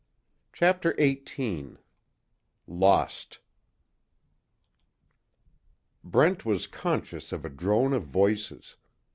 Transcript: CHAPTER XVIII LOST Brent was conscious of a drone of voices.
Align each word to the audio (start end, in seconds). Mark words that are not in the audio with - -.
CHAPTER 0.51 0.95
XVIII 0.99 1.77
LOST 2.65 3.37
Brent 6.03 6.43
was 6.43 6.65
conscious 6.65 7.31
of 7.31 7.45
a 7.45 7.49
drone 7.49 7.93
of 7.93 8.05
voices. 8.07 8.77